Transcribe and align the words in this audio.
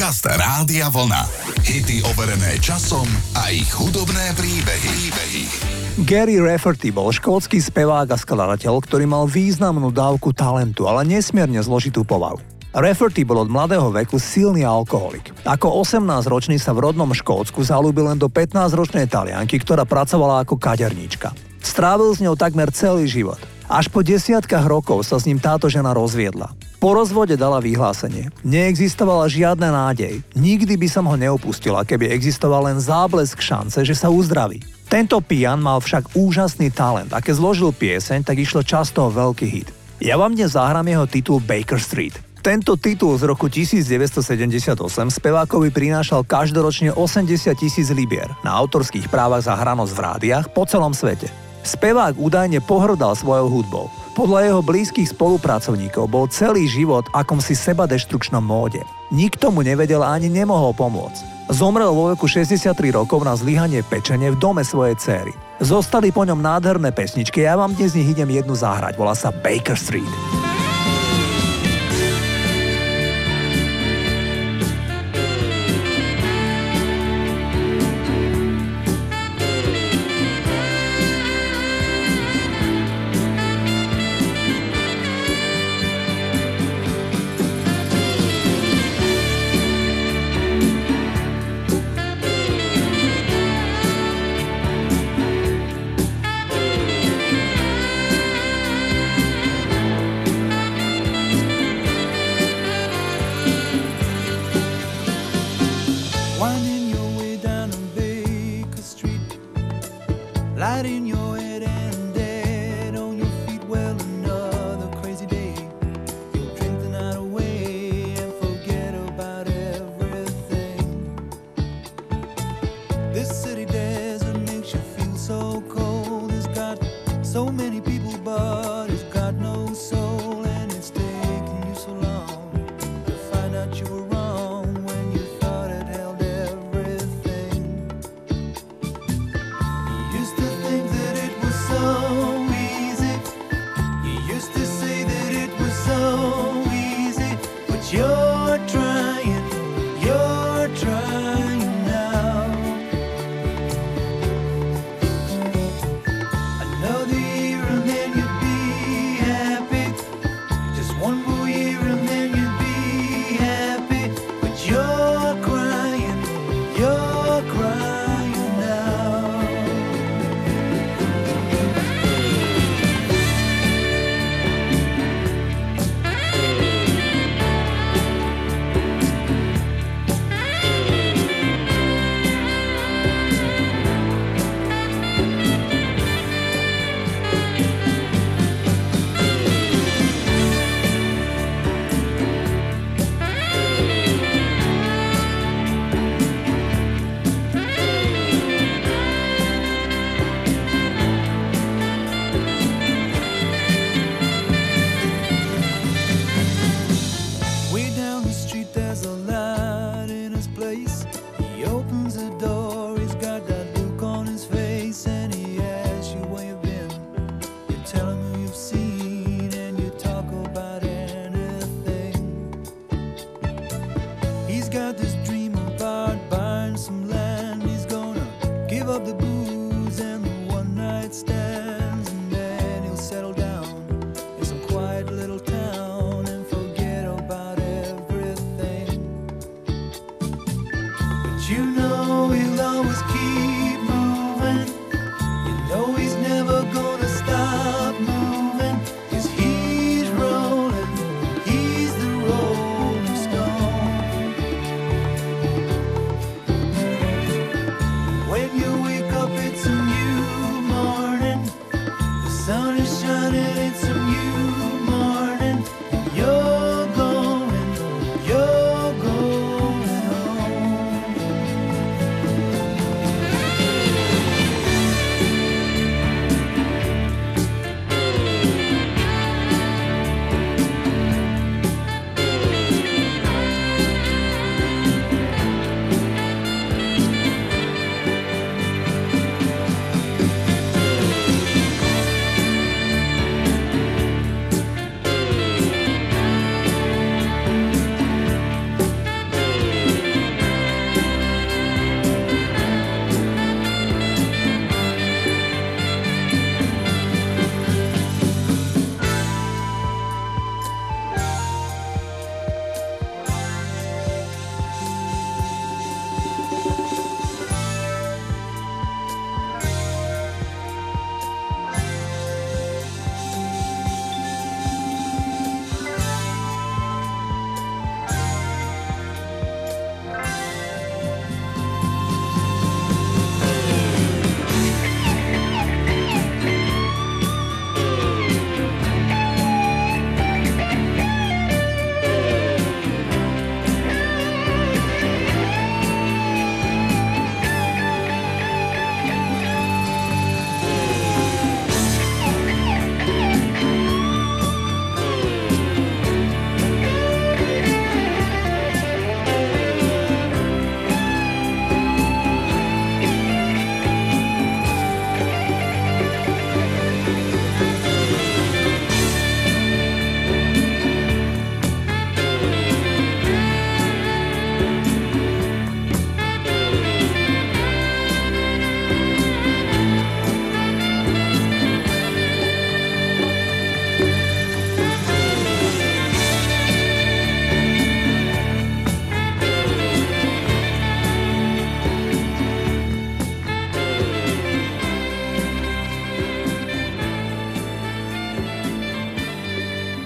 Podcast 0.00 0.24
Rádia 0.24 0.88
Vlna. 0.88 1.28
Hity 1.60 2.00
overené 2.08 2.56
časom 2.56 3.04
a 3.36 3.52
ich 3.52 3.68
hudobné 3.68 4.32
príbehy. 4.32 5.12
príbehy. 5.12 5.42
Gary 6.08 6.40
Rafferty 6.40 6.88
bol 6.88 7.12
škótsky 7.12 7.60
spevák 7.60 8.08
a 8.08 8.16
skladateľ, 8.16 8.80
ktorý 8.80 9.04
mal 9.04 9.28
významnú 9.28 9.92
dávku 9.92 10.32
talentu, 10.32 10.88
ale 10.88 11.04
nesmierne 11.04 11.60
zložitú 11.60 12.00
povahu. 12.00 12.40
Rafferty 12.72 13.28
bol 13.28 13.44
od 13.44 13.52
mladého 13.52 13.92
veku 13.92 14.16
silný 14.16 14.64
alkoholik. 14.64 15.36
Ako 15.44 15.68
18-ročný 15.84 16.56
sa 16.56 16.72
v 16.72 16.80
rodnom 16.88 17.12
Škótsku 17.12 17.60
zalúbil 17.60 18.08
len 18.08 18.16
do 18.16 18.32
15-ročnej 18.32 19.04
talianky, 19.04 19.60
ktorá 19.60 19.84
pracovala 19.84 20.48
ako 20.48 20.56
kaderníčka. 20.56 21.36
Strávil 21.60 22.16
s 22.16 22.24
ňou 22.24 22.40
takmer 22.40 22.72
celý 22.72 23.04
život. 23.04 23.59
Až 23.70 23.86
po 23.86 24.02
desiatkách 24.02 24.66
rokov 24.66 25.06
sa 25.06 25.14
s 25.14 25.30
ním 25.30 25.38
táto 25.38 25.70
žena 25.70 25.94
rozviedla. 25.94 26.50
Po 26.82 26.90
rozvode 26.90 27.38
dala 27.38 27.62
vyhlásenie. 27.62 28.34
Neexistovala 28.42 29.30
žiadna 29.30 29.70
nádej. 29.70 30.26
Nikdy 30.34 30.74
by 30.74 30.88
som 30.90 31.06
ho 31.06 31.14
neopustila, 31.14 31.86
keby 31.86 32.10
existoval 32.10 32.66
len 32.66 32.82
záblesk 32.82 33.38
šance, 33.38 33.78
že 33.86 33.94
sa 33.94 34.10
uzdraví. 34.10 34.58
Tento 34.90 35.22
pijan 35.22 35.62
mal 35.62 35.78
však 35.78 36.18
úžasný 36.18 36.74
talent 36.74 37.14
a 37.14 37.22
keď 37.22 37.38
zložil 37.38 37.70
pieseň, 37.70 38.26
tak 38.26 38.42
išlo 38.42 38.66
často 38.66 39.06
o 39.06 39.14
veľký 39.14 39.46
hit. 39.46 39.70
Ja 40.02 40.18
vám 40.18 40.34
dnes 40.34 40.58
zahrám 40.58 40.90
jeho 40.90 41.06
titul 41.06 41.38
Baker 41.38 41.78
Street. 41.78 42.18
Tento 42.42 42.74
titul 42.74 43.14
z 43.22 43.28
roku 43.30 43.46
1978 43.46 44.74
spevákovi 45.14 45.70
prinášal 45.70 46.26
každoročne 46.26 46.90
80 46.90 47.54
tisíc 47.54 47.86
libier 47.94 48.34
na 48.42 48.50
autorských 48.50 49.06
právach 49.06 49.46
za 49.46 49.54
hranosť 49.54 49.92
v 49.94 50.00
rádiách 50.02 50.46
po 50.50 50.66
celom 50.66 50.90
svete. 50.90 51.49
Spevák 51.60 52.16
údajne 52.16 52.64
pohrdal 52.64 53.12
svojou 53.12 53.48
hudbou. 53.52 53.86
Podľa 54.16 54.52
jeho 54.52 54.60
blízkych 54.60 55.12
spolupracovníkov 55.14 56.04
bol 56.10 56.26
celý 56.28 56.66
život 56.66 57.06
akomsi 57.14 57.54
sebadeštrukčnom 57.54 58.42
móde. 58.42 58.82
Nikto 59.14 59.54
mu 59.54 59.64
nevedel 59.64 60.02
ani 60.02 60.28
nemohol 60.28 60.74
pomôcť. 60.74 61.50
Zomrel 61.50 61.90
vo 61.90 62.14
veku 62.14 62.30
63 62.30 62.76
rokov 62.94 63.26
na 63.26 63.34
zlyhanie 63.34 63.82
pečenie 63.82 64.30
v 64.30 64.38
dome 64.38 64.62
svojej 64.62 64.94
céry. 64.98 65.32
Zostali 65.58 66.14
po 66.14 66.22
ňom 66.22 66.38
nádherné 66.38 66.94
pesničky, 66.94 67.42
ja 67.42 67.58
vám 67.58 67.74
dnes 67.74 67.92
z 67.92 68.02
nich 68.02 68.14
idem 68.14 68.30
jednu 68.30 68.54
zahrať, 68.54 68.94
volá 68.94 69.18
sa 69.18 69.34
Baker 69.34 69.74
Street. 69.74 70.06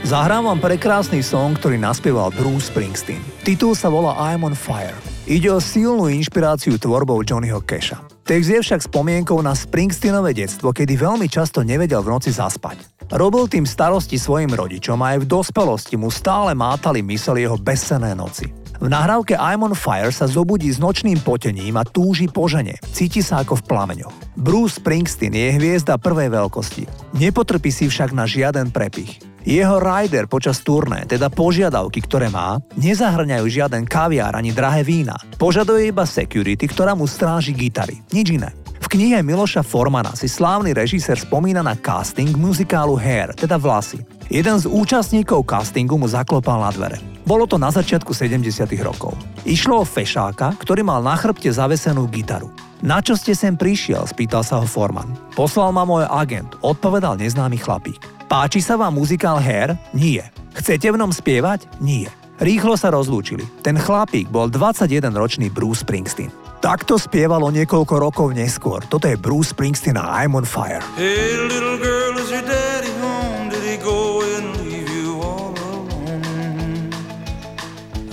Zahrám 0.04 0.44
vám 0.52 0.60
prekrásny 0.60 1.24
song, 1.24 1.56
ktorý 1.56 1.80
naspieval 1.80 2.28
Bruce 2.28 2.68
Springsteen. 2.68 3.24
Titul 3.40 3.72
sa 3.72 3.88
volá 3.88 4.12
I'm 4.20 4.44
on 4.44 4.52
Fire. 4.52 4.92
Ide 5.24 5.48
o 5.48 5.56
silnú 5.56 6.12
inšpiráciu 6.12 6.76
tvorbou 6.76 7.24
Johnnyho 7.24 7.64
Casha. 7.64 8.04
Text 8.20 8.52
je 8.52 8.60
však 8.60 8.84
spomienkou 8.84 9.40
na 9.40 9.56
Springsteenové 9.56 10.36
detstvo, 10.36 10.76
kedy 10.76 11.00
veľmi 11.00 11.24
často 11.24 11.64
nevedel 11.64 12.04
v 12.04 12.12
noci 12.20 12.28
zaspať. 12.36 12.84
Robil 13.16 13.48
tým 13.48 13.64
starosti 13.64 14.20
svojim 14.20 14.52
rodičom 14.52 15.00
a 15.00 15.16
aj 15.16 15.24
v 15.24 15.28
dospelosti 15.40 15.96
mu 15.96 16.12
stále 16.12 16.52
mátali 16.52 17.00
mysel 17.00 17.40
jeho 17.40 17.56
bezsené 17.56 18.12
noci. 18.12 18.52
V 18.76 18.92
nahrávke 18.92 19.40
I'm 19.40 19.64
on 19.64 19.72
Fire 19.72 20.12
sa 20.12 20.28
zobudí 20.28 20.68
s 20.68 20.76
nočným 20.76 21.24
potením 21.24 21.80
a 21.80 21.88
túži 21.88 22.28
po 22.28 22.44
žene. 22.44 22.76
Cíti 22.92 23.24
sa 23.24 23.40
ako 23.40 23.56
v 23.56 23.72
plameňoch. 23.72 24.36
Bruce 24.36 24.84
Springsteen 24.84 25.32
je 25.32 25.56
hviezda 25.56 25.96
prvej 25.96 26.28
veľkosti. 26.28 27.16
Nepotrpí 27.16 27.72
si 27.72 27.88
však 27.88 28.12
na 28.12 28.28
žiaden 28.28 28.68
prepich. 28.68 29.32
Jeho 29.44 29.76
rider 29.76 30.24
počas 30.24 30.64
turné, 30.64 31.04
teda 31.04 31.28
požiadavky, 31.28 32.00
ktoré 32.00 32.32
má, 32.32 32.56
nezahrňajú 32.80 33.44
žiaden 33.44 33.84
kaviár 33.84 34.32
ani 34.40 34.56
drahé 34.56 34.80
vína. 34.80 35.20
Požaduje 35.36 35.92
iba 35.92 36.08
security, 36.08 36.64
ktorá 36.64 36.96
mu 36.96 37.04
stráži 37.04 37.52
gitary. 37.52 38.00
Nič 38.08 38.40
iné. 38.40 38.63
V 38.84 39.00
knihe 39.00 39.24
Miloša 39.24 39.64
Formana 39.64 40.12
si 40.12 40.28
slávny 40.28 40.76
režisér 40.76 41.16
spomína 41.16 41.64
na 41.64 41.72
casting 41.72 42.36
muzikálu 42.36 43.00
Hair, 43.00 43.32
teda 43.32 43.56
vlasy. 43.56 44.04
Jeden 44.28 44.60
z 44.60 44.68
účastníkov 44.68 45.48
castingu 45.48 45.96
mu 45.96 46.04
zaklopal 46.04 46.60
na 46.60 46.68
dvere. 46.68 47.00
Bolo 47.24 47.48
to 47.48 47.56
na 47.56 47.72
začiatku 47.72 48.12
70. 48.12 48.44
rokov. 48.84 49.16
Išlo 49.48 49.80
o 49.80 49.88
fešáka, 49.88 50.52
ktorý 50.60 50.84
mal 50.84 51.00
na 51.00 51.16
chrbte 51.16 51.48
zavesenú 51.48 52.04
gitaru. 52.12 52.52
Na 52.84 53.00
čo 53.00 53.16
ste 53.16 53.32
sem 53.32 53.56
prišiel? 53.56 54.04
spýtal 54.04 54.44
sa 54.44 54.60
ho 54.60 54.68
Forman. 54.68 55.08
Poslal 55.32 55.72
ma 55.72 55.88
môj 55.88 56.04
agent, 56.04 56.52
odpovedal 56.60 57.16
neznámy 57.16 57.56
chlapík. 57.56 58.04
Páči 58.28 58.60
sa 58.60 58.76
vám 58.76 59.00
muzikál 59.00 59.40
Hair? 59.40 59.80
Nie. 59.96 60.28
Chcete 60.52 60.92
v 60.92 61.00
ňom 61.00 61.08
spievať? 61.08 61.80
Nie. 61.80 62.12
Rýchlo 62.36 62.76
sa 62.76 62.92
rozlúčili. 62.92 63.48
Ten 63.64 63.80
chlapík 63.80 64.28
bol 64.28 64.52
21-ročný 64.52 65.48
Bruce 65.48 65.80
Springsteen. 65.80 66.43
Takto 66.64 66.96
spievalo 66.96 67.52
niekoľko 67.52 68.00
rokov 68.00 68.32
neskôr. 68.32 68.80
Toto 68.88 69.04
je 69.04 69.20
Bruce 69.20 69.52
Springsteen 69.52 70.00
a 70.00 70.24
I'm 70.24 70.32
on 70.32 70.48
fire. 70.48 70.80
Hey 70.96 71.36
girl, 71.76 72.16
is 72.16 72.32
your 72.32 72.40
daddy 72.40 72.88
home? 73.04 73.52
Did 73.52 73.60
he 73.68 73.76
go 73.76 74.24
and 74.24 74.56
leave 74.64 74.88
you 74.88 75.20
all 75.20 75.52
alone? 75.52 76.88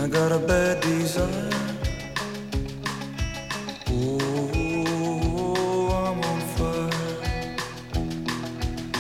I 0.04 0.06
got 0.12 0.36
a 0.36 0.42
bad 0.44 0.84
desire 0.84 1.48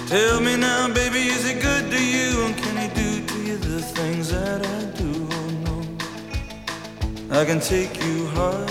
Tell 0.07 0.39
me 0.39 0.55
now, 0.55 0.87
baby, 0.91 1.27
is 1.27 1.43
it 1.43 1.59
good 1.59 1.91
to 1.91 1.99
you? 1.99 2.43
And 2.47 2.55
can 2.55 2.75
he 2.79 2.87
do 2.95 3.09
to 3.27 3.37
you 3.43 3.57
the 3.59 3.79
things 3.79 4.31
that 4.31 4.63
I 4.63 4.79
do? 4.95 5.27
Oh 5.27 5.47
no, 5.67 5.75
I 7.35 7.43
can 7.43 7.59
take 7.59 7.99
you 8.03 8.27
high. 8.35 8.70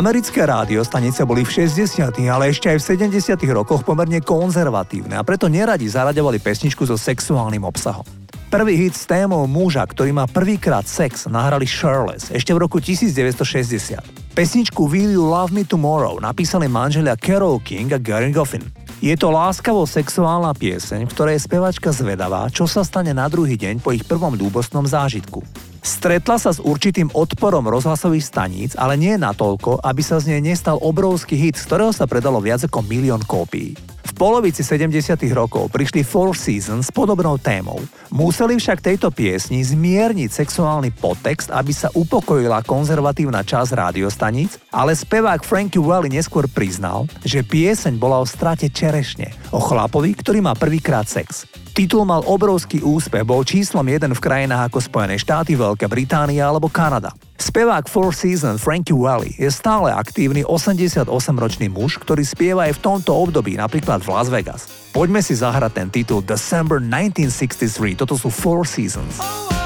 Americké 0.00 0.48
rádiostanice 0.48 1.28
boli 1.28 1.44
v 1.44 1.68
60., 1.68 2.24
ale 2.32 2.48
ešte 2.48 2.72
aj 2.72 2.80
v 2.80 3.04
70. 3.20 3.36
rokoch 3.52 3.84
pomerne 3.84 4.24
konzervatívne 4.24 5.12
a 5.12 5.20
preto 5.20 5.44
neradi 5.44 5.84
zaraďovali 5.92 6.40
pesničku 6.40 6.88
so 6.88 6.96
sexuálnym 6.96 7.60
obsahom. 7.68 8.08
Prvý 8.48 8.80
hit 8.80 8.96
s 8.96 9.04
témou 9.04 9.44
muža, 9.44 9.84
ktorý 9.84 10.16
má 10.16 10.24
prvýkrát 10.24 10.88
sex, 10.88 11.28
nahrali 11.28 11.68
Shirless 11.68 12.32
ešte 12.32 12.56
v 12.56 12.64
roku 12.64 12.80
1960. 12.80 14.32
Pesničku 14.32 14.88
Will 14.88 15.12
You 15.12 15.20
Love 15.20 15.52
Me 15.52 15.68
Tomorrow 15.68 16.16
napísali 16.16 16.64
manželia 16.64 17.12
Carol 17.20 17.60
King 17.60 17.92
a 17.92 18.00
Gary 18.00 18.32
Goffin. 18.32 18.64
Je 19.04 19.12
to 19.20 19.28
láskavo 19.28 19.84
sexuálna 19.84 20.56
pieseň, 20.56 21.04
v 21.04 21.12
ktorej 21.12 21.36
je 21.36 21.44
spevačka 21.44 21.92
zvedavá, 21.92 22.48
čo 22.48 22.64
sa 22.64 22.88
stane 22.88 23.12
na 23.12 23.28
druhý 23.28 23.60
deň 23.60 23.84
po 23.84 23.92
ich 23.92 24.08
prvom 24.08 24.32
ľúbostnom 24.32 24.88
zážitku. 24.88 25.44
Stretla 25.90 26.38
sa 26.38 26.54
s 26.54 26.62
určitým 26.62 27.10
odporom 27.18 27.66
rozhlasových 27.66 28.22
staníc, 28.22 28.70
ale 28.78 28.94
nie 28.94 29.18
natoľko, 29.18 29.82
aby 29.82 30.06
sa 30.06 30.22
z 30.22 30.30
nej 30.30 30.54
nestal 30.54 30.78
obrovský 30.78 31.34
hit, 31.34 31.58
z 31.58 31.66
ktorého 31.66 31.90
sa 31.90 32.06
predalo 32.06 32.38
viac 32.38 32.62
ako 32.62 32.86
milión 32.86 33.18
kópií. 33.26 33.74
V 34.06 34.12
polovici 34.14 34.62
70. 34.62 35.18
rokov 35.34 35.66
prišli 35.74 36.06
Four 36.06 36.38
Seasons 36.38 36.86
s 36.86 36.94
podobnou 36.94 37.42
témou. 37.42 37.82
Museli 38.14 38.54
však 38.54 38.86
tejto 38.86 39.10
piesni 39.10 39.66
zmierniť 39.66 40.30
sexuálny 40.30 40.94
podtext, 40.94 41.50
aby 41.50 41.74
sa 41.74 41.90
upokojila 41.90 42.62
konzervatívna 42.62 43.42
časť 43.42 43.74
rádiostaníc, 43.74 44.62
ale 44.70 44.94
spevák 44.94 45.42
Frankie 45.42 45.82
Valli 45.82 46.14
neskôr 46.14 46.46
priznal, 46.46 47.10
že 47.26 47.42
pieseň 47.42 47.98
bola 47.98 48.22
o 48.22 48.30
strate 48.30 48.70
čerešne, 48.70 49.34
o 49.50 49.58
chlapovi, 49.58 50.14
ktorý 50.14 50.38
má 50.38 50.54
prvýkrát 50.54 51.10
sex. 51.10 51.50
Titul 51.70 52.02
mal 52.02 52.26
obrovský 52.26 52.82
úspech, 52.82 53.22
bol 53.22 53.46
číslom 53.46 53.86
jeden 53.86 54.10
v 54.10 54.20
krajinách 54.20 54.68
ako 54.68 54.78
Spojené 54.82 55.16
štáty, 55.16 55.54
Veľká 55.54 55.86
Británia 55.86 56.50
alebo 56.50 56.66
Kanada. 56.66 57.14
Spevák 57.40 57.86
Four 57.86 58.12
Seasons 58.12 58.60
Frankie 58.60 58.92
Valli 58.92 59.32
je 59.38 59.48
stále 59.48 59.94
aktívny 59.94 60.44
88-ročný 60.44 61.70
muž, 61.72 61.96
ktorý 62.02 62.26
spieva 62.26 62.68
aj 62.68 62.76
v 62.76 62.82
tomto 62.82 63.14
období, 63.14 63.54
napríklad 63.56 64.02
v 64.02 64.10
Las 64.12 64.28
Vegas. 64.28 64.62
Poďme 64.90 65.22
si 65.22 65.38
zahrať 65.38 65.72
ten 65.72 65.88
titul 65.88 66.20
December 66.26 66.82
1963, 66.82 67.96
toto 67.96 68.18
sú 68.18 68.28
Four 68.28 68.66
Seasons. 68.66 69.22
Oh, 69.22 69.59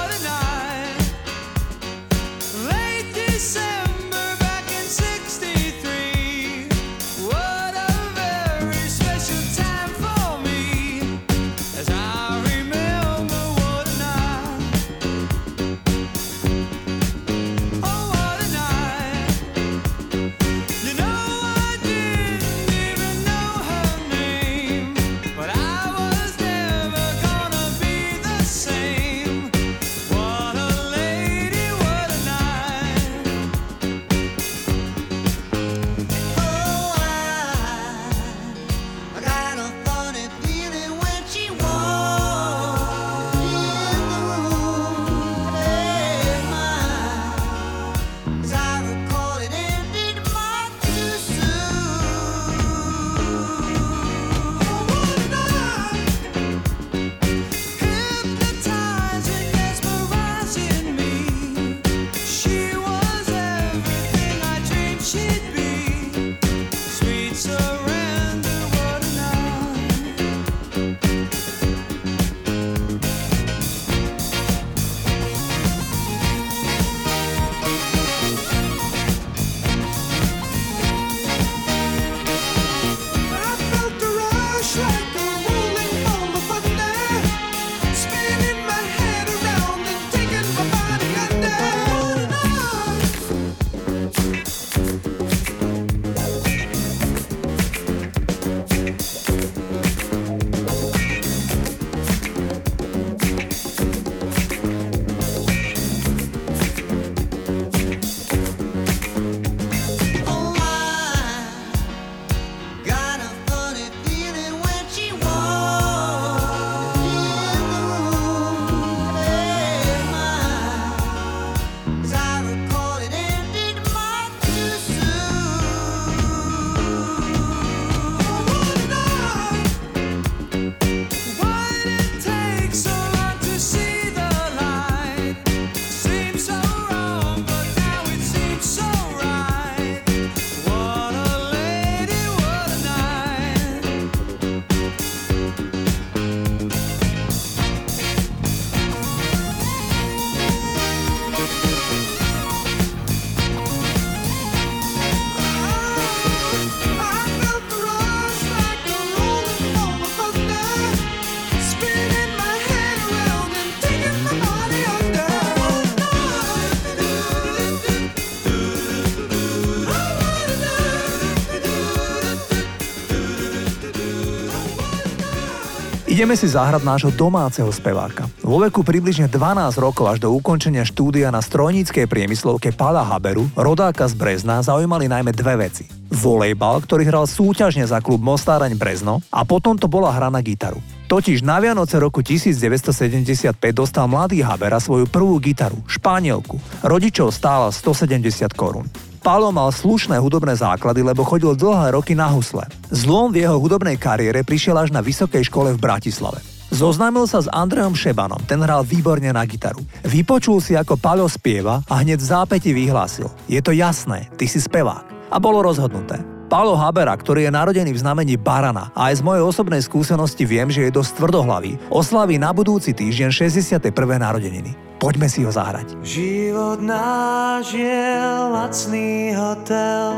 Ideme 176.24 176.40
si 176.40 176.48
zahrať 176.48 176.88
nášho 176.88 177.12
domáceho 177.12 177.68
speváka. 177.68 178.24
Vo 178.40 178.56
veku 178.56 178.80
približne 178.80 179.28
12 179.28 179.76
rokov 179.76 180.08
až 180.08 180.24
do 180.24 180.32
ukončenia 180.32 180.80
štúdia 180.80 181.28
na 181.28 181.44
strojníckej 181.44 182.08
priemyslovke 182.08 182.72
Pala 182.72 183.04
Haberu, 183.04 183.44
rodáka 183.52 184.08
z 184.08 184.16
Brezna, 184.16 184.64
zaujímali 184.64 185.04
najmä 185.04 185.36
dve 185.36 185.68
veci. 185.68 185.84
Volejbal, 186.08 186.80
ktorý 186.80 187.04
hral 187.04 187.28
súťažne 187.28 187.84
za 187.84 188.00
klub 188.00 188.24
Mostáraň 188.24 188.72
Brezno 188.72 189.20
a 189.28 189.44
potom 189.44 189.76
to 189.76 189.84
bola 189.84 190.16
hra 190.16 190.32
na 190.32 190.40
gitaru. 190.40 190.80
Totiž 191.12 191.44
na 191.44 191.60
Vianoce 191.60 192.00
roku 192.00 192.24
1975 192.24 193.60
dostal 193.76 194.08
mladý 194.08 194.40
Habera 194.40 194.80
svoju 194.80 195.04
prvú 195.04 195.36
gitaru, 195.36 195.76
španielku. 195.84 196.56
Rodičov 196.88 197.36
stála 197.36 197.68
170 197.68 198.48
korún. 198.56 198.88
Pálo 199.24 199.48
mal 199.48 199.72
slušné 199.72 200.20
hudobné 200.20 200.52
základy, 200.52 201.00
lebo 201.00 201.24
chodil 201.24 201.56
dlhé 201.56 201.96
roky 201.96 202.12
na 202.12 202.28
husle. 202.28 202.68
Zlom 202.92 203.32
v 203.32 203.40
jeho 203.40 203.56
hudobnej 203.56 203.96
kariére 203.96 204.44
prišiel 204.44 204.76
až 204.76 204.92
na 204.92 205.00
vysokej 205.00 205.48
škole 205.48 205.72
v 205.72 205.80
Bratislave. 205.80 206.44
Zoznámil 206.68 207.24
sa 207.24 207.40
s 207.40 207.48
Andreom 207.48 207.96
Šebanom, 207.96 208.44
ten 208.44 208.60
hral 208.60 208.84
výborne 208.84 209.32
na 209.32 209.40
gitaru. 209.48 209.80
Vypočul 210.04 210.60
si, 210.60 210.76
ako 210.76 211.00
Paľo 211.00 211.24
spieva 211.24 211.80
a 211.88 212.04
hneď 212.04 212.20
v 212.20 212.28
zápäti 212.36 212.76
vyhlásil. 212.76 213.32
Je 213.48 213.64
to 213.64 213.72
jasné, 213.72 214.28
ty 214.36 214.44
si 214.44 214.60
spevák. 214.60 215.32
A 215.32 215.40
bolo 215.40 215.64
rozhodnuté. 215.64 216.33
Pálo 216.44 216.76
Habera, 216.76 217.16
ktorý 217.16 217.48
je 217.48 217.52
narodený 217.56 217.96
v 217.96 218.02
znamení 218.04 218.34
Barana 218.36 218.92
a 218.92 219.08
aj 219.08 219.20
z 219.20 219.22
mojej 219.24 219.40
osobnej 219.40 219.80
skúsenosti 219.80 220.44
viem, 220.44 220.68
že 220.68 220.84
je 220.84 220.92
dosť 220.92 221.16
tvrdohlavý, 221.16 221.80
oslaví 221.88 222.36
na 222.36 222.52
budúci 222.52 222.92
týždeň 222.92 223.32
61. 223.32 223.80
narodeniny. 224.20 224.76
Poďme 225.00 225.28
si 225.28 225.40
ho 225.44 225.52
zahrať. 225.52 225.96
Život 226.04 226.84
náš 226.84 227.72
je 227.72 228.04
lacný 228.52 229.32
hotel 229.32 230.10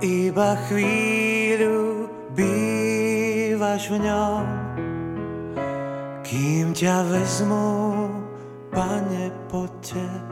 Iba 0.00 0.56
chvíľu 0.64 2.08
bývaš 2.32 3.92
v 3.92 3.96
ňom 4.00 4.44
Kým 6.24 6.72
ťa 6.72 7.04
vezmu, 7.04 7.68
pane, 8.72 9.28
poďte 9.52 10.29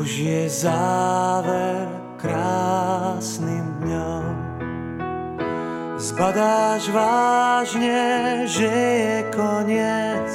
Už 0.00 0.16
je 0.16 0.48
záver 0.48 1.84
krásnym 2.16 3.84
dňom. 3.84 4.32
Zbadáš 6.00 6.88
vážne, 6.88 8.00
že 8.48 8.72
je 8.80 9.18
koniec. 9.28 10.30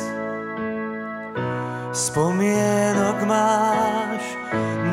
Spomienok 1.98 3.26
máš 3.26 4.22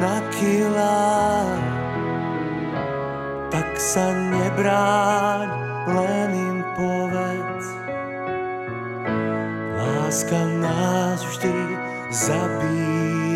na 0.00 0.24
kila. 0.40 1.04
Tak 3.52 3.76
sa 3.76 4.08
nebráň, 4.08 5.52
len 5.84 6.28
im 6.32 6.58
povedz. 6.72 7.66
Láska 9.76 10.40
nás 10.64 11.20
vždy 11.28 11.56
zabíja 12.08 13.31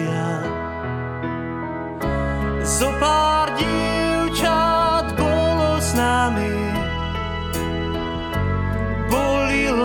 Zopár 2.77 3.57
dievčat 3.57 5.17
bolo 5.17 5.81
s 5.81 5.97
nami 5.97 6.77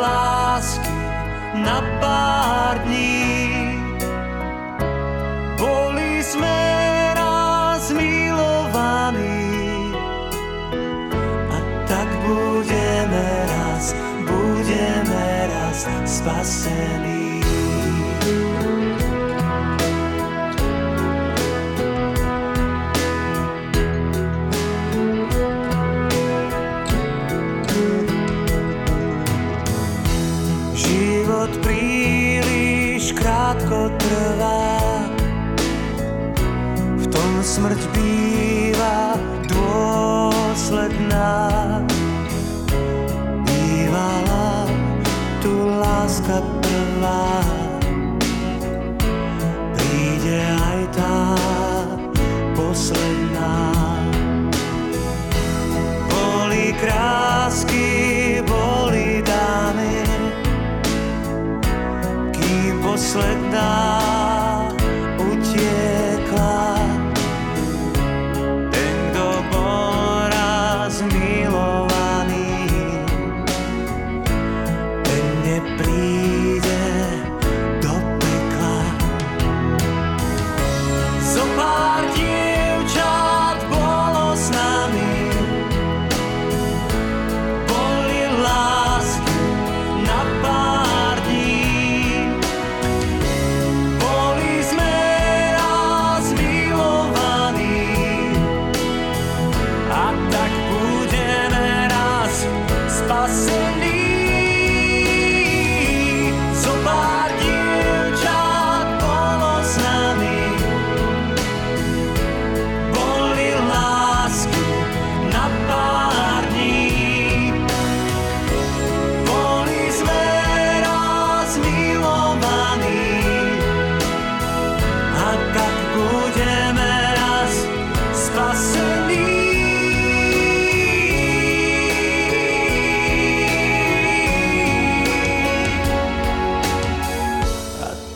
lásky 0.01 1.00
na 1.55 1.79
pár 2.03 2.83
dní. 2.83 3.79
Boli 5.55 6.19
sme 6.19 6.60
raz 7.15 7.95
milovaní 7.95 9.95
a 11.48 11.57
tak 11.88 12.10
budeme 12.27 13.24
raz, 13.48 13.95
budeme 14.27 15.24
raz 15.48 15.88
spasení. 16.03 16.60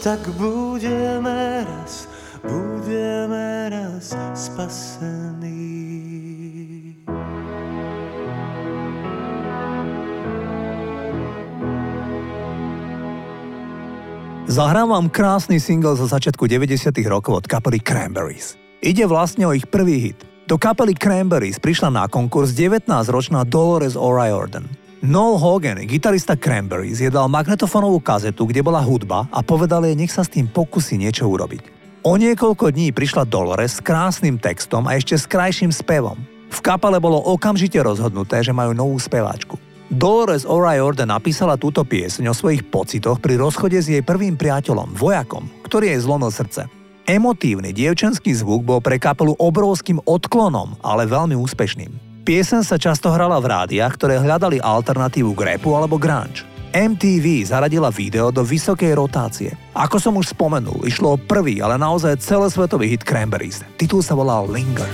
Tak 0.06 0.22
budeme 0.38 1.65
raz, 1.65 2.06
budeme 2.46 3.74
raz 3.74 4.13
spasení. 4.38 5.65
Zahrám 14.46 14.94
vám 14.94 15.10
krásny 15.10 15.58
single 15.58 15.98
zo 15.98 16.06
začiatku 16.06 16.46
90. 16.46 16.94
rokov 17.10 17.41
od 17.41 17.46
kapely 17.50 17.82
Cranberries. 17.82 18.62
Ide 18.86 19.10
vlastne 19.10 19.50
o 19.50 19.58
ich 19.58 19.65
prvý 19.65 20.13
hit. 20.13 20.22
Do 20.46 20.62
kapely 20.62 20.94
Cranberries 20.94 21.58
prišla 21.58 21.89
na 21.89 22.06
konkurs 22.06 22.54
19-ročná 22.54 23.41
Dolores 23.50 23.98
O'Riordan. 23.98 24.85
Noel 25.03 25.36
Hogan, 25.36 25.84
gitarista 25.84 26.39
Cranberries, 26.39 27.03
je 27.03 27.12
dal 27.12 27.27
magnetofónovú 27.27 27.99
kazetu, 27.99 28.47
kde 28.47 28.63
bola 28.63 28.79
hudba 28.79 29.27
a 29.27 29.43
povedal 29.43 29.84
jej, 29.84 29.91
nech 29.91 30.13
sa 30.13 30.23
s 30.23 30.31
tým 30.31 30.47
pokusí 30.47 30.95
niečo 30.95 31.27
urobiť. 31.27 31.67
O 32.08 32.15
niekoľko 32.15 32.71
dní 32.71 32.95
prišla 32.95 33.27
Dolores 33.27 33.75
s 33.75 33.84
krásnym 33.84 34.39
textom 34.39 34.88
a 34.88 34.95
ešte 34.95 35.19
s 35.19 35.27
krajším 35.27 35.75
spevom. 35.75 36.15
V 36.47 36.60
kapale 36.63 37.01
bolo 37.03 37.19
okamžite 37.19 37.75
rozhodnuté, 37.84 38.39
že 38.39 38.55
majú 38.55 38.71
novú 38.71 38.95
speváčku. 38.95 39.60
Dolores 39.91 40.47
O'Riordan 40.47 41.12
napísala 41.12 41.60
túto 41.60 41.84
pieseň 41.84 42.31
o 42.31 42.38
svojich 42.38 42.63
pocitoch 42.69 43.19
pri 43.19 43.36
rozchode 43.36 43.75
s 43.75 43.91
jej 43.91 44.05
prvým 44.05 44.39
priateľom, 44.39 44.95
vojakom, 44.95 45.49
ktorý 45.67 45.91
jej 45.91 45.99
zlomil 46.05 46.31
srdce. 46.31 46.71
Emotívny 47.05 47.75
dievčenský 47.75 48.34
zvuk 48.34 48.65
bol 48.65 48.81
pre 48.81 48.97
kapelu 48.97 49.38
obrovským 49.38 50.01
odklonom, 50.08 50.81
ale 50.81 51.05
veľmi 51.05 51.38
úspešným. 51.38 52.05
Piesen 52.25 52.65
sa 52.65 52.81
často 52.81 53.13
hrala 53.13 53.38
v 53.38 53.53
rádiách, 53.53 54.01
ktoré 54.01 54.17
hľadali 54.17 54.57
alternatívu 54.57 55.38
k 55.38 55.53
rapu 55.53 55.77
alebo 55.77 56.01
grunge. 56.01 56.41
MTV 56.73 57.45
zaradila 57.45 57.93
video 57.93 58.33
do 58.33 58.41
vysokej 58.41 58.97
rotácie. 58.97 59.53
Ako 59.77 60.01
som 60.01 60.17
už 60.17 60.33
spomenul, 60.33 60.89
išlo 60.89 61.15
o 61.15 61.21
prvý, 61.21 61.61
ale 61.61 61.77
naozaj 61.77 62.17
celosvetový 62.17 62.97
hit 62.97 63.05
Cranberries. 63.05 63.61
Titul 63.77 64.01
sa 64.01 64.17
volal 64.17 64.49
Linger. 64.49 64.89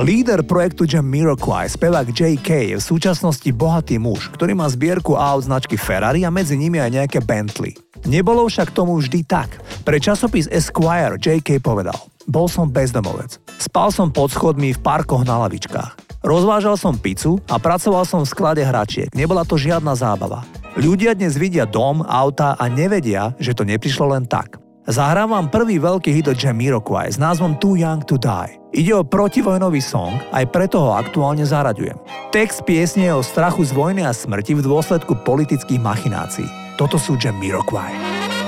Líder 0.00 0.40
projektu 0.48 0.88
Jamiroquai, 0.88 1.68
spevák 1.68 2.08
JK, 2.08 2.72
je 2.72 2.76
v 2.80 2.80
súčasnosti 2.80 3.44
bohatý 3.52 4.00
muž, 4.00 4.32
ktorý 4.32 4.56
má 4.56 4.64
zbierku 4.64 5.12
aut 5.12 5.44
značky 5.44 5.76
Ferrari 5.76 6.24
a 6.24 6.32
medzi 6.32 6.56
nimi 6.56 6.80
aj 6.80 6.88
nejaké 6.88 7.20
Bentley. 7.20 7.76
Nebolo 8.08 8.48
však 8.48 8.72
tomu 8.72 8.96
vždy 8.96 9.28
tak. 9.28 9.60
Pre 9.84 10.00
časopis 10.00 10.48
Esquire 10.48 11.20
JK 11.20 11.60
povedal 11.60 12.00
Bol 12.24 12.48
som 12.48 12.72
bezdomovec. 12.72 13.36
Spal 13.60 13.92
som 13.92 14.08
pod 14.08 14.32
schodmi 14.32 14.72
v 14.72 14.80
parkoch 14.80 15.28
na 15.28 15.36
lavičkách. 15.44 16.24
Rozvážal 16.24 16.80
som 16.80 16.96
pizzu 16.96 17.36
a 17.52 17.60
pracoval 17.60 18.08
som 18.08 18.24
v 18.24 18.32
sklade 18.32 18.64
hračiek. 18.64 19.12
Nebola 19.12 19.44
to 19.44 19.60
žiadna 19.60 19.92
zábava. 19.92 20.48
Ľudia 20.80 21.12
dnes 21.12 21.36
vidia 21.36 21.68
dom, 21.68 22.00
auta 22.08 22.56
a 22.56 22.64
nevedia, 22.72 23.36
že 23.36 23.52
to 23.52 23.68
neprišlo 23.68 24.16
len 24.16 24.24
tak. 24.24 24.56
Zahrávam 24.90 25.46
prvý 25.46 25.78
veľký 25.78 26.10
hit 26.10 26.26
od 26.26 26.34
Jamiroquai 26.34 27.06
s 27.06 27.14
názvom 27.14 27.54
Too 27.62 27.78
Young 27.78 28.02
to 28.02 28.18
Die. 28.18 28.58
Ide 28.74 28.98
o 28.98 29.06
protivojnový 29.06 29.78
song, 29.78 30.18
aj 30.34 30.50
preto 30.50 30.82
ho 30.82 30.98
aktuálne 30.98 31.46
zaraďujem. 31.46 31.94
Text 32.34 32.66
piesne 32.66 33.06
je 33.06 33.14
o 33.14 33.22
strachu 33.22 33.62
z 33.62 33.70
vojny 33.70 34.02
a 34.02 34.10
smrti 34.10 34.58
v 34.58 34.66
dôsledku 34.66 35.22
politických 35.22 35.78
machinácií. 35.78 36.50
Toto 36.74 36.98
sú 36.98 37.14
Jamiroquai. 37.14 37.94
fry. 37.94 38.39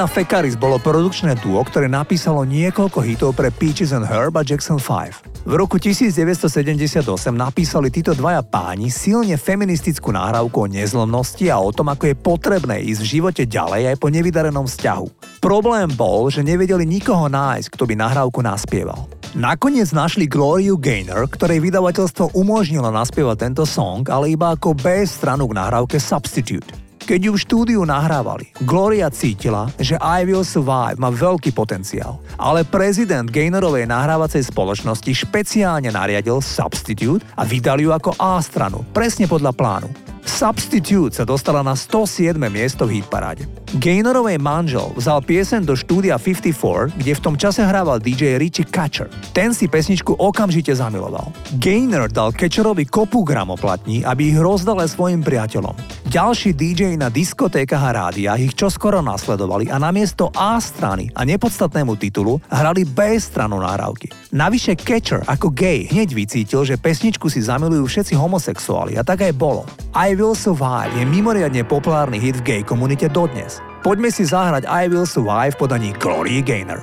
Perena 0.00 0.16
Fekaris 0.16 0.56
bolo 0.56 0.80
produkčné 0.80 1.36
duo, 1.44 1.60
ktoré 1.60 1.84
napísalo 1.84 2.40
niekoľko 2.48 3.04
hitov 3.04 3.36
pre 3.36 3.52
Peaches 3.52 3.92
and 3.92 4.08
Herb 4.08 4.32
a 4.32 4.40
Jackson 4.40 4.80
5. 4.80 5.44
V 5.44 5.52
roku 5.52 5.76
1978 5.76 7.04
napísali 7.36 7.92
títo 7.92 8.16
dvaja 8.16 8.40
páni 8.40 8.88
silne 8.88 9.36
feministickú 9.36 10.08
nahrávku 10.08 10.64
o 10.64 10.72
nezlomnosti 10.72 11.52
a 11.52 11.60
o 11.60 11.68
tom, 11.68 11.92
ako 11.92 12.08
je 12.08 12.16
potrebné 12.16 12.80
ísť 12.80 13.00
v 13.04 13.10
živote 13.12 13.42
ďalej 13.44 13.92
aj 13.92 13.96
po 14.00 14.08
nevydarenom 14.08 14.64
vzťahu. 14.64 15.36
Problém 15.44 15.92
bol, 15.92 16.32
že 16.32 16.48
nevedeli 16.48 16.88
nikoho 16.88 17.28
nájsť, 17.28 17.68
kto 17.68 17.84
by 17.84 18.00
nahrávku 18.00 18.40
naspieval. 18.40 19.04
Nakoniec 19.36 19.92
našli 19.92 20.24
Gloriu 20.24 20.80
Gaynor, 20.80 21.28
ktorej 21.28 21.60
vydavateľstvo 21.60 22.32
umožnilo 22.40 22.88
naspievať 22.88 23.52
tento 23.52 23.68
song, 23.68 24.08
ale 24.08 24.32
iba 24.32 24.56
ako 24.56 24.72
B 24.80 25.04
stranu 25.04 25.44
k 25.44 25.60
nahrávke 25.60 26.00
Substitute. 26.00 26.79
Keď 27.10 27.26
ju 27.26 27.34
v 27.34 27.42
štúdiu 27.42 27.82
nahrávali, 27.82 28.54
Gloria 28.62 29.10
cítila, 29.10 29.66
že 29.82 29.98
I 29.98 30.22
Will 30.22 30.46
Survive 30.46 30.94
má 30.94 31.10
veľký 31.10 31.50
potenciál. 31.50 32.22
Ale 32.38 32.62
prezident 32.62 33.26
Gaynorovej 33.26 33.90
nahrávacej 33.90 34.46
spoločnosti 34.46 35.10
špeciálne 35.10 35.90
nariadil 35.90 36.38
Substitute 36.38 37.26
a 37.34 37.42
vydali 37.42 37.82
ju 37.82 37.90
ako 37.90 38.14
A 38.14 38.38
stranu, 38.38 38.86
presne 38.94 39.26
podľa 39.26 39.50
plánu. 39.50 40.09
Substitute 40.24 41.16
sa 41.16 41.24
dostala 41.24 41.64
na 41.64 41.72
107. 41.76 42.36
miesto 42.50 42.84
v 42.84 43.00
hitparáde. 43.00 43.48
Gaynorovej 43.78 44.42
manžel 44.42 44.90
vzal 44.98 45.22
piesen 45.22 45.62
do 45.62 45.78
štúdia 45.78 46.18
54, 46.18 46.90
kde 46.96 47.12
v 47.14 47.20
tom 47.22 47.38
čase 47.38 47.62
hrával 47.62 48.02
DJ 48.02 48.36
Richie 48.36 48.66
Catcher. 48.66 49.06
Ten 49.30 49.54
si 49.54 49.70
pesničku 49.70 50.18
okamžite 50.18 50.74
zamiloval. 50.74 51.30
Gaynor 51.56 52.10
dal 52.10 52.34
Catcherovi 52.34 52.90
kopu 52.90 53.22
gramoplatní, 53.22 54.02
aby 54.02 54.34
ich 54.34 54.38
rozdal 54.38 54.82
svojim 54.84 55.22
priateľom. 55.22 55.76
Ďalší 56.10 56.58
DJ 56.58 56.98
na 56.98 57.06
diskotékach 57.06 57.80
a 57.80 58.10
rádiách 58.10 58.40
ich 58.50 58.56
čoskoro 58.58 58.98
nasledovali 58.98 59.70
a 59.70 59.78
namiesto 59.78 60.34
A 60.34 60.58
strany 60.58 61.06
a 61.14 61.22
nepodstatnému 61.22 61.94
titulu 61.94 62.42
hrali 62.50 62.82
B 62.82 63.14
stranu 63.22 63.62
nahrávky. 63.62 64.19
Navyše 64.30 64.78
Catcher 64.78 65.26
ako 65.26 65.50
gay 65.50 65.90
hneď 65.90 66.14
vycítil, 66.14 66.62
že 66.62 66.78
pesničku 66.78 67.26
si 67.26 67.42
zamilujú 67.42 67.82
všetci 67.90 68.14
homosexuáli 68.14 68.94
a 68.94 69.02
tak 69.02 69.26
aj 69.26 69.34
bolo. 69.34 69.66
I 69.90 70.14
Will 70.14 70.38
Survive 70.38 70.94
je 70.94 71.02
mimoriadne 71.02 71.66
populárny 71.66 72.22
hit 72.22 72.38
v 72.38 72.46
gay 72.46 72.62
komunite 72.62 73.10
dodnes. 73.10 73.58
Poďme 73.82 74.14
si 74.14 74.22
zahrať 74.22 74.70
I 74.70 74.86
Will 74.86 75.02
Survive 75.02 75.58
podaní 75.58 75.90
Glory 75.98 76.46
Gaynor. 76.46 76.78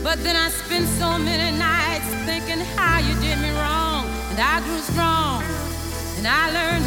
But 0.00 0.26
then 0.26 0.34
I 0.34 0.50
spent 0.50 0.90
so 0.98 1.22
many 1.22 1.54
nights 1.54 2.08
thinking 2.26 2.58
how 2.74 2.98
you 2.98 3.14
did 3.22 3.38
me 3.38 3.54
wrong, 3.54 4.04
and 4.34 4.42
I 4.42 4.58
grew 4.66 4.82
strong, 4.82 5.38
and 6.18 6.26
I 6.26 6.50
learned 6.50 6.82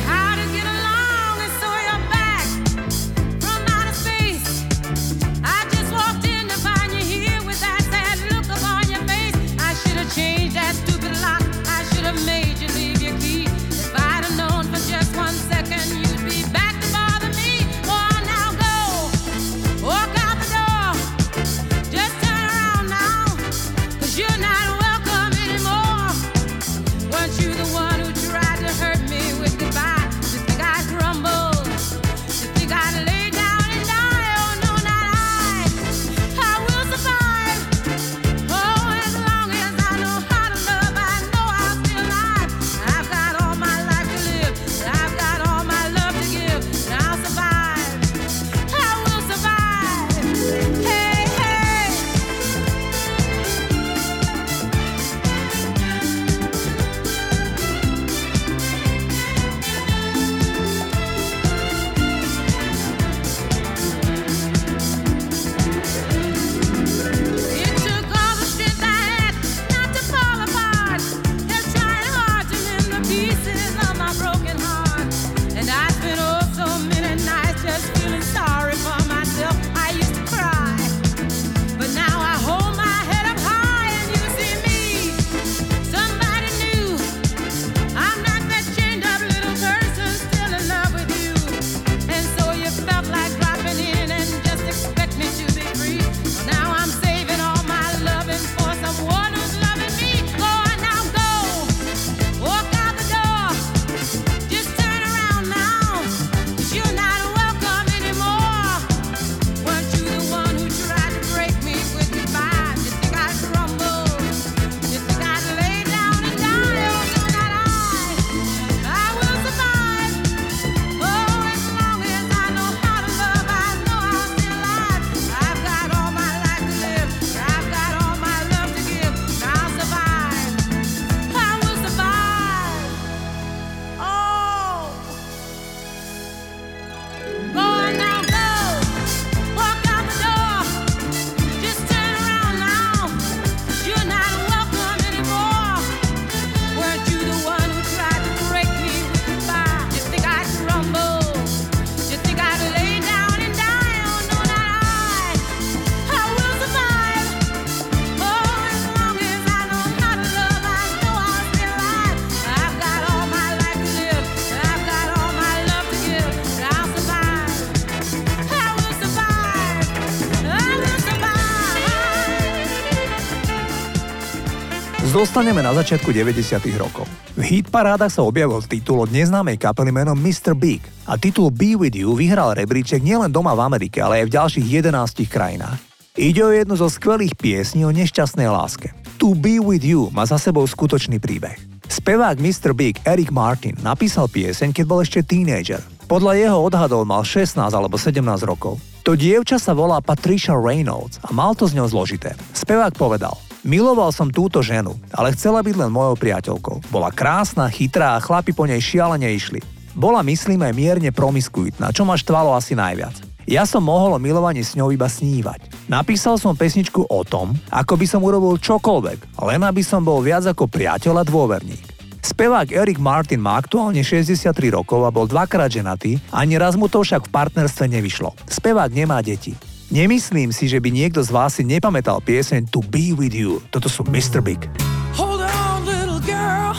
Zostaneme 175.24 175.64
na 175.64 175.72
začiatku 175.72 176.12
90. 176.12 176.36
rokov. 176.76 177.08
V 177.40 177.48
hit 177.48 177.72
parádach 177.72 178.12
sa 178.12 178.28
objavil 178.28 178.60
titul 178.68 179.08
od 179.08 179.08
neznámej 179.08 179.56
kapely 179.56 179.88
menom 179.88 180.20
Mr. 180.20 180.52
Big 180.52 180.84
a 181.08 181.16
titul 181.16 181.48
Be 181.48 181.80
With 181.80 181.96
You 181.96 182.12
vyhral 182.12 182.52
rebríček 182.52 183.00
nielen 183.00 183.32
doma 183.32 183.56
v 183.56 183.64
Amerike, 183.64 184.04
ale 184.04 184.20
aj 184.20 184.26
v 184.28 184.34
ďalších 184.36 184.68
11 184.84 185.24
krajinách. 185.32 185.80
Ide 186.20 186.44
o 186.44 186.52
jednu 186.52 186.76
zo 186.76 186.92
skvelých 186.92 187.40
piesní 187.40 187.88
o 187.88 187.96
nešťastnej 187.96 188.52
láske. 188.52 188.92
To 189.16 189.32
Be 189.32 189.64
With 189.64 189.88
You 189.88 190.12
má 190.12 190.28
za 190.28 190.36
sebou 190.36 190.68
skutočný 190.68 191.24
príbeh. 191.24 191.56
Spevák 191.88 192.44
Mr. 192.44 192.76
Big 192.76 193.00
Eric 193.08 193.32
Martin 193.32 193.80
napísal 193.80 194.28
pieseň, 194.28 194.76
keď 194.76 194.84
bol 194.84 195.00
ešte 195.00 195.24
tínejdžer. 195.24 196.04
Podľa 196.12 196.36
jeho 196.36 196.60
odhadov 196.60 197.08
mal 197.08 197.24
16 197.24 197.64
alebo 197.72 197.96
17 197.96 198.20
rokov. 198.44 198.76
To 199.08 199.16
dievča 199.16 199.56
sa 199.56 199.72
volá 199.72 200.04
Patricia 200.04 200.52
Reynolds 200.52 201.24
a 201.24 201.32
mal 201.32 201.56
to 201.56 201.64
z 201.64 201.80
ňou 201.80 201.88
zložité. 201.88 202.36
Spevák 202.52 203.00
povedal, 203.00 203.40
Miloval 203.64 204.12
som 204.12 204.28
túto 204.28 204.60
ženu, 204.60 205.00
ale 205.16 205.32
chcela 205.32 205.64
byť 205.64 205.76
len 205.80 205.88
mojou 205.88 206.20
priateľkou. 206.20 206.92
Bola 206.92 207.16
krásna, 207.16 207.72
chytrá 207.72 208.20
a 208.20 208.24
chlapi 208.24 208.52
po 208.52 208.68
nej 208.68 208.84
šialene 208.84 209.32
išli. 209.32 209.64
Bola, 209.96 210.20
myslím, 210.20 210.68
aj 210.68 210.76
mierne 210.76 211.16
promiskuitná, 211.16 211.96
čo 211.96 212.04
ma 212.04 212.20
štvalo 212.20 212.52
asi 212.52 212.76
najviac. 212.76 213.24
Ja 213.48 213.64
som 213.64 213.88
mohol 213.88 214.16
o 214.16 214.20
milovaní 214.20 214.68
s 214.68 214.76
ňou 214.76 214.92
iba 214.92 215.08
snívať. 215.08 215.88
Napísal 215.88 216.36
som 216.36 216.60
pesničku 216.60 217.08
o 217.08 217.22
tom, 217.24 217.56
ako 217.72 217.96
by 217.96 218.06
som 218.08 218.20
urobil 218.20 218.60
čokoľvek, 218.60 219.40
len 219.48 219.62
aby 219.64 219.80
som 219.80 220.04
bol 220.04 220.20
viac 220.20 220.44
ako 220.44 220.68
priateľ 220.68 221.20
a 221.20 221.28
dôverník. 221.28 221.84
Spevák 222.20 222.68
Eric 222.72 223.00
Martin 223.00 223.40
má 223.40 223.56
aktuálne 223.56 224.04
63 224.04 224.76
rokov 224.76 225.08
a 225.08 225.12
bol 225.12 225.24
dvakrát 225.24 225.72
ženatý, 225.72 226.20
ani 226.36 226.60
raz 226.60 226.76
mu 226.76 226.92
to 226.92 227.00
však 227.00 227.28
v 227.28 227.34
partnerstve 227.36 227.88
nevyšlo. 227.88 228.36
Spevák 228.48 228.92
nemá 228.92 229.24
deti. 229.24 229.56
Nemyslím 229.94 230.50
si, 230.50 230.66
že 230.66 230.82
by 230.82 230.90
niekto 230.90 231.22
z 231.22 231.30
vás 231.30 231.54
si 231.54 231.62
nepamätal 231.62 232.18
pieseň 232.26 232.66
To 232.74 232.82
Be 232.82 233.14
With 233.14 233.38
You. 233.38 233.62
Toto 233.70 233.86
sú 233.86 234.02
Mr. 234.10 234.42
Big. 234.42 234.66
Hold 235.14 235.46
on, 235.46 235.86
little 235.86 236.18
girl, 236.18 236.74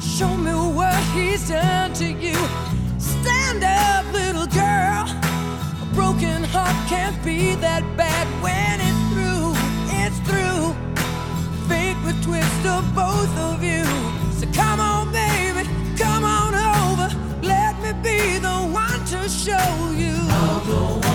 show 0.00 0.32
me 0.32 0.56
what 0.56 0.96
he's 1.12 1.44
done 1.44 1.92
to 2.00 2.08
you. 2.08 2.32
Stand 2.96 3.60
up, 3.60 4.08
little 4.16 4.48
girl, 4.48 5.04
a 5.76 5.86
broken 5.92 6.40
heart 6.48 6.72
can't 6.88 7.12
be 7.20 7.52
that 7.60 7.84
bad 8.00 8.24
when 8.40 8.80
it's 8.80 9.02
through, 9.12 9.52
it's 10.00 10.16
through. 10.24 10.72
Fate 11.68 12.00
would 12.08 12.16
twist 12.24 12.64
of 12.64 12.80
both 12.96 13.28
of 13.44 13.60
you. 13.60 13.84
So 14.40 14.48
come 14.56 14.80
on, 14.80 15.12
baby, 15.12 15.68
come 16.00 16.24
on 16.24 16.56
over. 16.56 17.12
Let 17.44 17.76
me 17.84 17.92
be 18.00 18.40
the 18.40 18.72
one 18.72 19.04
to 19.12 19.28
show 19.28 19.68
you. 19.92 20.16
I'm 20.32 20.64
the 20.64 21.07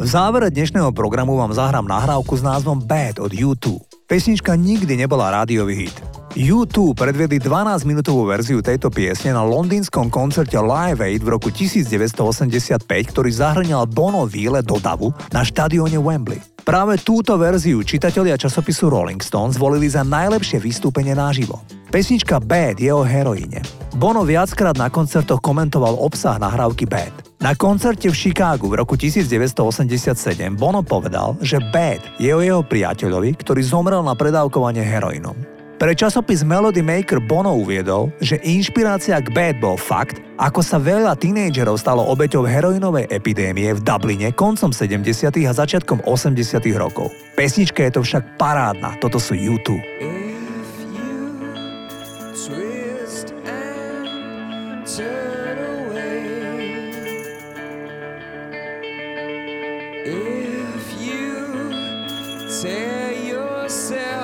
V 0.00 0.08
závere 0.08 0.48
dnešného 0.48 0.96
programu 0.96 1.36
vám 1.36 1.52
zahrám 1.52 1.84
nahrávku 1.84 2.32
s 2.32 2.40
názvom 2.40 2.80
Bad 2.80 3.20
od 3.20 3.36
U2. 3.36 3.84
Pesnička 4.08 4.56
nikdy 4.56 4.96
nebola 4.96 5.28
rádiový 5.28 5.86
hit. 5.86 6.09
U2 6.30 6.94
predvedli 6.94 7.42
12-minútovú 7.42 8.30
verziu 8.30 8.62
tejto 8.62 8.86
piesne 8.86 9.34
na 9.34 9.42
londýnskom 9.42 10.14
koncerte 10.14 10.54
Live 10.62 11.02
Aid 11.02 11.26
v 11.26 11.34
roku 11.34 11.50
1985, 11.50 12.86
ktorý 12.86 13.30
zahrňal 13.34 13.90
Bono 13.90 14.22
výlet 14.30 14.62
do 14.62 14.78
Davu 14.78 15.10
na 15.34 15.42
štadióne 15.42 15.98
Wembley. 15.98 16.38
Práve 16.62 17.02
túto 17.02 17.34
verziu 17.34 17.82
čitatelia 17.82 18.38
časopisu 18.38 18.94
Rolling 18.94 19.18
Stone 19.18 19.50
zvolili 19.50 19.90
za 19.90 20.06
najlepšie 20.06 20.62
vystúpenie 20.62 21.18
naživo. 21.18 21.66
Pesnička 21.90 22.38
Bad 22.38 22.78
je 22.78 22.94
o 22.94 23.02
heroíne. 23.02 23.58
Bono 23.98 24.22
viackrát 24.22 24.78
na 24.78 24.86
koncertoch 24.86 25.42
komentoval 25.42 25.98
obsah 25.98 26.38
nahrávky 26.38 26.86
Bad. 26.86 27.42
Na 27.42 27.58
koncerte 27.58 28.06
v 28.06 28.14
Chicagu 28.14 28.70
v 28.70 28.78
roku 28.78 28.94
1987 28.94 30.14
Bono 30.54 30.86
povedal, 30.86 31.34
že 31.42 31.58
Bad 31.58 32.22
je 32.22 32.30
o 32.30 32.38
jeho 32.38 32.62
priateľovi, 32.62 33.34
ktorý 33.34 33.66
zomrel 33.66 34.06
na 34.06 34.14
predávkovanie 34.14 34.86
heroínom. 34.86 35.59
Pre 35.80 35.96
časopis 35.96 36.44
Melody 36.44 36.84
Maker 36.84 37.24
Bono 37.24 37.56
uviedol, 37.56 38.12
že 38.20 38.36
inšpirácia 38.44 39.16
k 39.16 39.32
Bad 39.32 39.64
bol 39.64 39.80
fakt, 39.80 40.20
ako 40.36 40.60
sa 40.60 40.76
veľa 40.76 41.16
tínejdžerov 41.16 41.80
stalo 41.80 42.04
obeťou 42.04 42.44
heroinovej 42.44 43.08
epidémie 43.08 43.72
v 43.72 43.80
Dubline 43.80 44.28
koncom 44.36 44.76
70. 44.76 45.00
a 45.48 45.52
začiatkom 45.56 46.04
80. 46.04 46.36
rokov. 46.76 47.08
Pesnička 47.32 47.80
je 47.88 47.96
to 47.96 48.04
však 48.04 48.36
parádna, 48.36 49.00
toto 49.00 49.16
sú 49.16 49.32
YouTube. 49.32 49.80
Could 63.70 63.88
throw 63.88 64.19